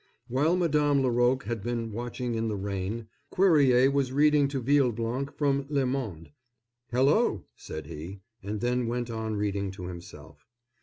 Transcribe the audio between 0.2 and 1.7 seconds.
While Madame Laroque had